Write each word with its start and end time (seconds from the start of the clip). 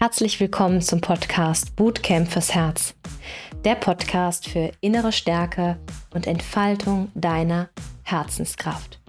Herzlich 0.00 0.38
willkommen 0.38 0.80
zum 0.80 1.00
Podcast 1.00 1.74
Bootcamp 1.74 2.30
fürs 2.30 2.54
Herz. 2.54 2.94
Der 3.64 3.74
Podcast 3.74 4.48
für 4.48 4.70
innere 4.80 5.10
Stärke 5.10 5.76
und 6.14 6.28
Entfaltung 6.28 7.10
deiner 7.16 7.68
Herzenskraft. 8.04 9.00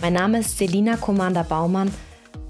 Mein 0.00 0.12
Name 0.12 0.38
ist 0.38 0.56
Selina 0.56 0.96
Commander 0.98 1.42
Baumann 1.42 1.92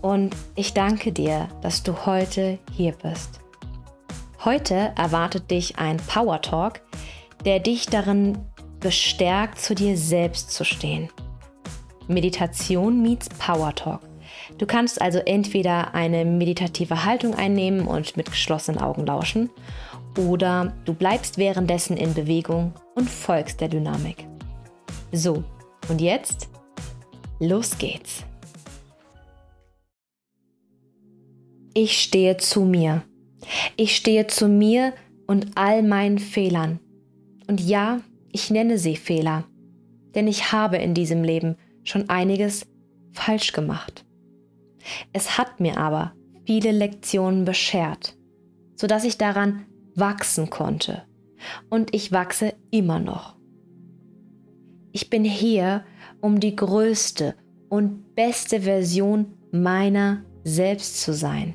und 0.03 0.37
ich 0.57 0.75
danke 0.75 1.11
dir, 1.11 1.49
dass 1.63 1.83
du 1.83 2.05
heute 2.05 2.59
hier 2.71 2.93
bist. 2.93 3.41
Heute 4.45 4.93
erwartet 4.99 5.51
dich 5.51 5.79
ein 5.79 5.97
Power 5.97 6.43
Talk, 6.43 6.83
der 7.47 7.61
dich 7.61 7.87
darin 7.87 8.37
bestärkt, 8.79 9.59
zu 9.59 9.75
dir 9.75 9.97
selbst 9.97 10.51
zu 10.51 10.67
stehen. 10.67 11.09
Meditation 12.09 13.01
meets 13.01 13.31
Power 13.31 13.75
Talk. 13.75 14.10
Du 14.59 14.67
kannst 14.67 15.01
also 15.01 15.19
entweder 15.19 15.95
eine 15.95 16.25
meditative 16.25 17.05
Haltung 17.05 17.35
einnehmen 17.35 17.87
und 17.87 18.17
mit 18.17 18.31
geschlossenen 18.31 18.81
Augen 18.81 19.07
lauschen, 19.07 19.51
oder 20.19 20.75
du 20.85 20.95
bleibst 20.95 21.39
währenddessen 21.39 21.97
in 21.97 22.15
Bewegung 22.15 22.75
und 22.95 23.09
folgst 23.09 23.61
der 23.61 23.69
Dynamik. 23.69 24.27
So, 25.13 25.45
und 25.89 26.01
jetzt, 26.01 26.49
los 27.39 27.79
geht's. 27.79 28.25
Ich 31.75 32.03
stehe 32.03 32.37
zu 32.37 32.63
mir. 32.63 33.03
Ich 33.77 33.97
stehe 33.97 34.27
zu 34.27 34.49
mir 34.49 34.93
und 35.27 35.57
all 35.57 35.83
meinen 35.83 36.19
Fehlern. 36.19 36.81
Und 37.47 37.61
ja, 37.61 38.01
ich 38.33 38.51
nenne 38.51 38.79
sie 38.79 38.97
Fehler, 38.97 39.45
denn 40.15 40.29
ich 40.29 40.53
habe 40.53 40.77
in 40.79 40.95
diesem 40.95 41.23
Leben 41.23 41.57
schon 41.85 42.09
einiges 42.09 42.67
falsch 43.13 43.53
gemacht. 43.53 44.05
Es 45.13 45.39
hat 45.39 45.61
mir 45.61 45.79
aber 45.79 46.13
viele 46.47 46.73
Lektionen 46.73 47.45
beschert, 47.45 48.17
sodass 48.77 49.05
ich 49.05 49.19
daran 49.19 49.67
wachsen 49.95 50.51
konnte. 50.51 51.03
Und 51.69 51.95
ich 51.95 52.13
wachse 52.13 52.55
immer 52.71 52.99
noch. 52.99 53.37
Ich 54.93 55.11
bin 55.11 55.25
hier, 55.25 55.85
um 56.21 56.41
die 56.41 56.57
größte 56.57 57.35
und 57.69 58.15
beste 58.15 58.63
Version 58.63 59.33
meiner 59.53 60.25
selbst 60.45 61.01
zu 61.01 61.15
sein. 61.15 61.55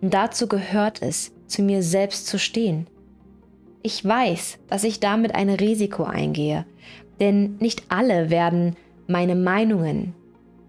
Und 0.00 0.14
dazu 0.14 0.48
gehört 0.48 1.02
es, 1.02 1.32
zu 1.46 1.62
mir 1.62 1.82
selbst 1.82 2.26
zu 2.26 2.38
stehen. 2.38 2.88
Ich 3.82 4.04
weiß, 4.04 4.58
dass 4.68 4.84
ich 4.84 5.00
damit 5.00 5.34
ein 5.34 5.50
Risiko 5.50 6.04
eingehe, 6.04 6.66
denn 7.20 7.56
nicht 7.56 7.84
alle 7.88 8.30
werden 8.30 8.76
meine 9.06 9.34
Meinungen, 9.34 10.14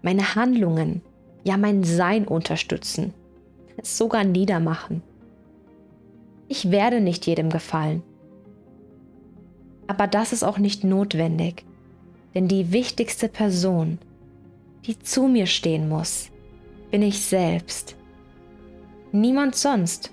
meine 0.02 0.34
Handlungen, 0.34 1.02
ja 1.44 1.56
mein 1.56 1.84
Sein 1.84 2.26
unterstützen, 2.26 3.14
es 3.76 3.96
sogar 3.96 4.24
niedermachen. 4.24 5.02
Ich 6.48 6.70
werde 6.70 7.00
nicht 7.00 7.26
jedem 7.26 7.50
gefallen. 7.50 8.02
Aber 9.86 10.06
das 10.06 10.32
ist 10.32 10.42
auch 10.42 10.58
nicht 10.58 10.82
notwendig, 10.82 11.64
denn 12.34 12.48
die 12.48 12.72
wichtigste 12.72 13.28
Person, 13.28 13.98
die 14.86 14.98
zu 14.98 15.28
mir 15.28 15.46
stehen 15.46 15.88
muss, 15.88 16.30
bin 16.90 17.02
ich 17.02 17.20
selbst. 17.20 17.96
Niemand 19.12 19.54
sonst. 19.54 20.10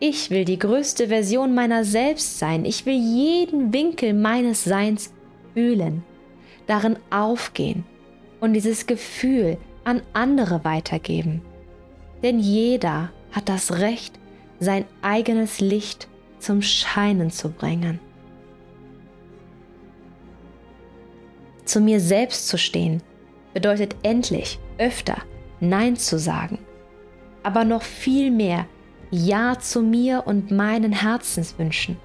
Ich 0.00 0.30
will 0.30 0.44
die 0.44 0.58
größte 0.58 1.08
Version 1.08 1.54
meiner 1.54 1.84
selbst 1.84 2.38
sein. 2.38 2.64
Ich 2.64 2.86
will 2.86 2.96
jeden 2.96 3.72
Winkel 3.72 4.14
meines 4.14 4.62
Seins 4.62 5.12
fühlen, 5.54 6.04
darin 6.68 6.96
aufgehen 7.10 7.84
und 8.40 8.52
dieses 8.52 8.86
Gefühl 8.86 9.58
an 9.88 10.02
andere 10.12 10.64
weitergeben. 10.64 11.40
Denn 12.22 12.38
jeder 12.38 13.10
hat 13.32 13.48
das 13.48 13.78
Recht, 13.78 14.18
sein 14.60 14.84
eigenes 15.00 15.60
Licht 15.60 16.08
zum 16.38 16.60
Scheinen 16.60 17.30
zu 17.30 17.48
bringen. 17.48 17.98
Zu 21.64 21.80
mir 21.80 22.00
selbst 22.00 22.48
zu 22.48 22.58
stehen 22.58 23.02
bedeutet 23.54 23.96
endlich 24.02 24.58
öfter 24.76 25.22
Nein 25.60 25.96
zu 25.96 26.18
sagen, 26.18 26.58
aber 27.42 27.64
noch 27.64 27.82
viel 27.82 28.30
mehr 28.30 28.66
Ja 29.10 29.58
zu 29.58 29.80
mir 29.80 30.24
und 30.26 30.50
meinen 30.50 30.92
Herzenswünschen. 30.92 31.96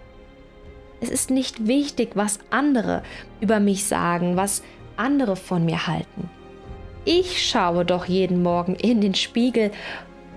Es 1.01 1.09
ist 1.09 1.29
nicht 1.29 1.67
wichtig, 1.67 2.11
was 2.15 2.39
andere 2.49 3.03
über 3.41 3.59
mich 3.59 3.83
sagen, 3.83 4.37
was 4.37 4.63
andere 4.95 5.35
von 5.35 5.65
mir 5.65 5.85
halten. 5.85 6.29
Ich 7.05 7.45
schaue 7.45 7.83
doch 7.83 8.05
jeden 8.05 8.41
Morgen 8.43 8.75
in 8.75 9.01
den 9.01 9.13
Spiegel 9.13 9.71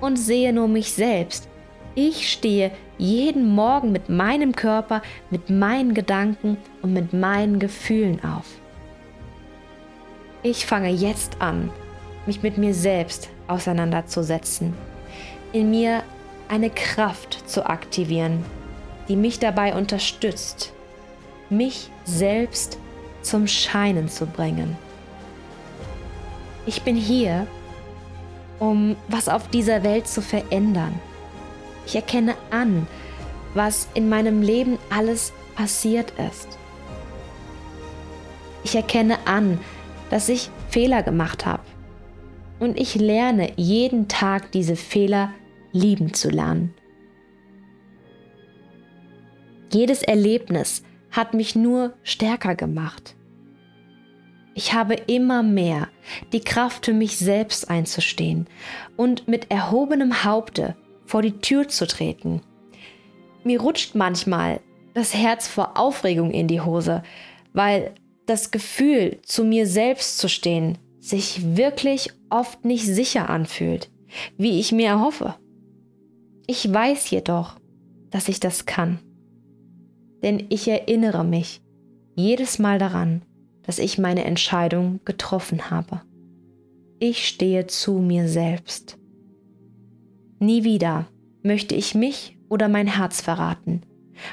und 0.01 0.17
sehe 0.17 0.53
nur 0.53 0.67
mich 0.67 0.93
selbst. 0.93 1.49
Ich 1.95 2.31
stehe 2.31 2.73
jeden 2.99 3.49
Morgen 3.55 3.93
mit 3.93 4.09
meinem 4.09 4.55
Körper, 4.55 5.01
mit 5.31 5.49
meinen 5.49 5.95
Gedanken 5.95 6.57
und 6.83 6.93
mit 6.93 7.13
meinen 7.13 7.59
Gefühlen 7.59 8.23
auf. 8.25 8.47
Ich 10.43 10.67
fange 10.67 10.91
jetzt 10.91 11.41
an, 11.41 11.71
mich 12.27 12.43
mit 12.43 12.59
mir 12.59 12.75
selbst 12.75 13.31
auseinanderzusetzen, 13.47 14.75
in 15.53 15.71
mir 15.71 16.03
eine 16.49 16.71
Kraft 16.71 17.49
zu 17.49 17.65
aktivieren, 17.67 18.45
die 19.09 19.17
mich 19.17 19.39
dabei 19.39 19.75
unterstützt, 19.75 20.73
mich 21.49 21.91
selbst 22.05 22.79
zum 23.23 23.47
Scheinen 23.47 24.09
zu 24.09 24.27
bringen. 24.27 24.77
Ich 26.67 26.83
bin 26.83 26.97
hier, 26.97 27.47
um 28.59 28.97
was 29.09 29.29
auf 29.29 29.49
dieser 29.49 29.85
Welt 29.85 30.09
zu 30.09 30.21
verändern. 30.21 30.99
Ich 31.87 31.95
erkenne 31.95 32.35
an, 32.51 32.89
was 33.55 33.89
in 33.95 34.09
meinem 34.09 34.43
Leben 34.43 34.79
alles 34.91 35.33
passiert 35.55 36.13
ist. 36.33 36.59
Ich 38.65 38.75
erkenne 38.75 39.19
an, 39.27 39.61
dass 40.11 40.29
ich 40.29 40.51
Fehler 40.69 41.05
gemacht 41.05 41.47
habe. 41.47 41.63
Und 42.59 42.81
ich 42.81 42.97
lerne 42.97 43.53
jeden 43.57 44.09
Tag 44.09 44.51
diese 44.51 44.77
Fehler 44.77 45.31
lieben 45.73 46.15
zu 46.15 46.31
lernen. 46.31 46.75
Jedes 49.73 50.03
Erlebnis 50.03 50.83
hat 51.11 51.35
mich 51.35 51.55
nur 51.55 51.95
stärker 52.03 52.55
gemacht. 52.55 53.15
Ich 54.57 54.73
habe 54.73 54.95
immer 54.95 55.43
mehr 55.43 55.89
die 56.33 56.41
Kraft 56.41 56.87
für 56.87 56.95
mich 56.95 57.19
selbst 57.19 57.69
einzustehen 57.69 58.47
und 58.97 59.29
mit 59.29 59.51
erhobenem 59.51 60.25
Haupte 60.25 60.75
vor 61.05 61.21
die 61.21 61.39
Tür 61.41 61.69
zu 61.69 61.87
treten. 61.87 62.41
Mir 63.45 63.61
rutscht 63.61 63.95
manchmal 63.95 64.61
das 64.95 65.15
Herz 65.15 65.47
vor 65.47 65.77
Aufregung 65.77 66.31
in 66.31 66.49
die 66.49 66.63
Hose, 66.63 67.03
weil 67.53 67.95
das 68.25 68.51
Gefühl, 68.51 69.19
zu 69.23 69.45
mir 69.45 69.67
selbst 69.67 70.17
zu 70.17 70.27
stehen, 70.27 70.79
sich 71.01 71.55
wirklich 71.55 72.13
oft 72.31 72.65
nicht 72.65 72.87
sicher 72.87 73.29
anfühlt, 73.29 73.91
wie 74.39 74.59
ich 74.59 74.73
mir 74.73 74.89
erhoffe. 74.89 75.35
Ich 76.47 76.73
weiß 76.73 77.11
jedoch, 77.11 77.57
dass 78.09 78.27
ich 78.29 78.41
das 78.41 78.65
kann. 78.65 79.01
Denn 80.23 80.47
ich 80.49 80.67
erinnere 80.67 81.25
mich 81.25 81.61
jedes 82.15 82.59
Mal 82.59 82.79
daran, 82.79 83.21
dass 83.67 83.79
ich 83.79 83.99
meine 83.99 84.25
Entscheidung 84.25 85.01
getroffen 85.05 85.71
habe. 85.71 86.01
Ich 86.99 87.29
stehe 87.29 87.67
zu 87.67 87.95
mir 87.95 88.29
selbst. 88.29 88.97
Nie 90.39 90.65
wieder 90.65 91.07
möchte 91.43 91.75
ich 91.75 91.95
mich 91.95 92.39
oder 92.49 92.69
mein 92.69 92.87
Herz 92.87 93.21
verraten 93.21 93.83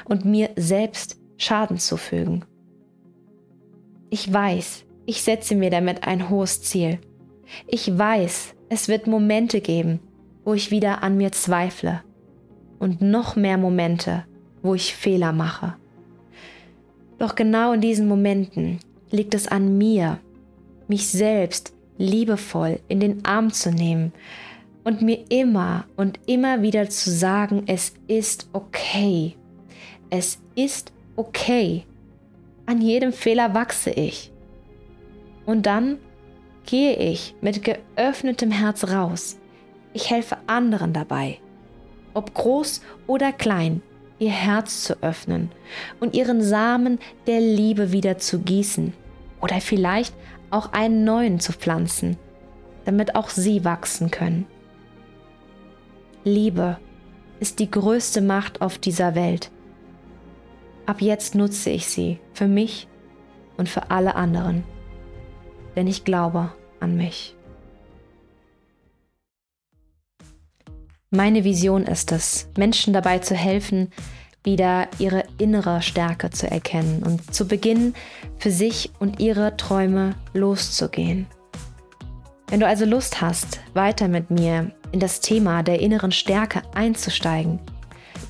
und 0.04 0.24
mir 0.24 0.50
selbst 0.56 1.18
Schaden 1.36 1.78
zufügen. 1.78 2.44
Ich 4.08 4.32
weiß, 4.32 4.84
ich 5.06 5.22
setze 5.22 5.56
mir 5.56 5.70
damit 5.70 6.06
ein 6.06 6.30
hohes 6.30 6.62
Ziel. 6.62 7.00
Ich 7.66 7.98
weiß, 7.98 8.54
es 8.68 8.88
wird 8.88 9.06
Momente 9.06 9.60
geben, 9.60 10.00
wo 10.44 10.54
ich 10.54 10.70
wieder 10.70 11.02
an 11.02 11.16
mir 11.16 11.32
zweifle 11.32 12.02
und 12.78 13.02
noch 13.02 13.36
mehr 13.36 13.58
Momente, 13.58 14.24
wo 14.62 14.74
ich 14.74 14.94
Fehler 14.94 15.32
mache. 15.32 15.74
Doch 17.18 17.34
genau 17.34 17.72
in 17.72 17.80
diesen 17.80 18.08
Momenten 18.08 18.78
liegt 19.14 19.34
es 19.34 19.48
an 19.48 19.78
mir, 19.78 20.18
mich 20.88 21.08
selbst 21.08 21.72
liebevoll 21.96 22.80
in 22.88 23.00
den 23.00 23.24
Arm 23.24 23.52
zu 23.52 23.70
nehmen 23.70 24.12
und 24.82 25.00
mir 25.00 25.24
immer 25.30 25.86
und 25.96 26.18
immer 26.26 26.62
wieder 26.62 26.88
zu 26.90 27.10
sagen, 27.10 27.62
es 27.66 27.94
ist 28.08 28.48
okay. 28.52 29.36
Es 30.10 30.38
ist 30.54 30.92
okay. 31.16 31.84
An 32.66 32.80
jedem 32.80 33.12
Fehler 33.12 33.54
wachse 33.54 33.90
ich. 33.90 34.32
Und 35.46 35.66
dann 35.66 35.98
gehe 36.66 36.96
ich 36.96 37.34
mit 37.40 37.62
geöffnetem 37.62 38.50
Herz 38.50 38.88
raus. 38.88 39.38
Ich 39.92 40.10
helfe 40.10 40.38
anderen 40.46 40.92
dabei, 40.92 41.38
ob 42.14 42.34
groß 42.34 42.80
oder 43.06 43.32
klein, 43.32 43.80
ihr 44.18 44.30
Herz 44.30 44.82
zu 44.82 45.02
öffnen 45.02 45.50
und 46.00 46.14
ihren 46.14 46.42
Samen 46.42 46.98
der 47.26 47.40
Liebe 47.40 47.92
wieder 47.92 48.18
zu 48.18 48.40
gießen 48.40 48.92
oder 49.44 49.60
vielleicht 49.60 50.14
auch 50.48 50.72
einen 50.72 51.04
neuen 51.04 51.38
zu 51.38 51.52
pflanzen, 51.52 52.16
damit 52.86 53.14
auch 53.14 53.28
sie 53.28 53.62
wachsen 53.62 54.10
können. 54.10 54.46
Liebe 56.24 56.78
ist 57.40 57.58
die 57.58 57.70
größte 57.70 58.22
Macht 58.22 58.62
auf 58.62 58.78
dieser 58.78 59.14
Welt. 59.14 59.50
Ab 60.86 61.02
jetzt 61.02 61.34
nutze 61.34 61.68
ich 61.68 61.88
sie 61.88 62.20
für 62.32 62.48
mich 62.48 62.88
und 63.58 63.68
für 63.68 63.90
alle 63.90 64.14
anderen, 64.14 64.64
denn 65.76 65.88
ich 65.88 66.04
glaube 66.04 66.50
an 66.80 66.96
mich. 66.96 67.36
Meine 71.10 71.44
Vision 71.44 71.82
ist 71.82 72.12
es, 72.12 72.48
Menschen 72.56 72.94
dabei 72.94 73.18
zu 73.18 73.34
helfen, 73.34 73.92
wieder 74.44 74.88
ihre 74.98 75.24
innere 75.38 75.82
Stärke 75.82 76.30
zu 76.30 76.50
erkennen 76.50 77.02
und 77.02 77.34
zu 77.34 77.48
beginnen, 77.48 77.94
für 78.38 78.50
sich 78.50 78.92
und 78.98 79.18
ihre 79.18 79.56
Träume 79.56 80.14
loszugehen. 80.34 81.26
Wenn 82.48 82.60
du 82.60 82.66
also 82.66 82.84
Lust 82.84 83.20
hast, 83.20 83.60
weiter 83.72 84.06
mit 84.06 84.30
mir 84.30 84.70
in 84.92 85.00
das 85.00 85.20
Thema 85.20 85.62
der 85.62 85.80
inneren 85.80 86.12
Stärke 86.12 86.62
einzusteigen, 86.74 87.58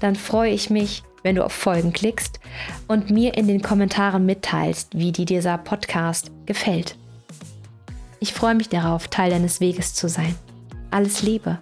dann 0.01 0.15
freue 0.17 0.53
ich 0.53 0.71
mich, 0.71 1.03
wenn 1.23 1.37
du 1.37 1.45
auf 1.45 1.53
Folgen 1.53 1.93
klickst 1.93 2.39
und 2.87 3.11
mir 3.11 3.37
in 3.37 3.49
den 3.49 3.63
Kommentaren 3.63 4.25
mitteilst, 4.25 4.97
wie 4.97 5.13
dir 5.13 5.27
dieser 5.27 5.59
Podcast 5.59 6.31
gefällt. 6.47 6.97
Ich 8.21 8.33
freue 8.33 8.55
mich 8.55 8.69
darauf, 8.69 9.09
Teil 9.09 9.31
deines 9.31 9.61
Weges 9.61 9.95
zu 9.95 10.09
sein. 10.09 10.35
Alles 10.91 11.23
Liebe, 11.23 11.59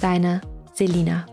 deine 0.00 0.40
Selina. 0.74 1.26